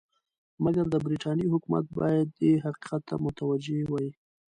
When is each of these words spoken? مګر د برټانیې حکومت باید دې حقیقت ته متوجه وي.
مګر 0.63 0.85
د 0.89 0.95
برټانیې 1.05 1.47
حکومت 1.53 1.85
باید 1.99 2.27
دې 2.39 2.51
حقیقت 2.63 3.01
ته 3.09 3.15
متوجه 3.25 3.79
وي. 3.91 4.07